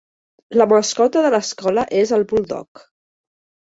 [0.61, 2.87] La mascota de l'escola és el buldog.